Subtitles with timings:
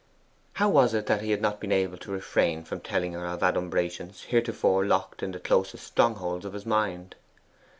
[0.53, 3.43] How was it that he had not been able to refrain from telling her of
[3.43, 7.13] adumbrations heretofore locked in the closest strongholds of his mind?